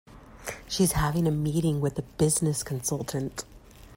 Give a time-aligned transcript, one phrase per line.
[0.67, 3.45] She is having a meeting with a business consultant.